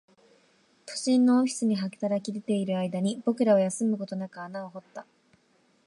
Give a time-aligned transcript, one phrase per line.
[0.87, 5.05] 都心のオフィスに働き出ている間に、僕らは休むことなく穴を掘った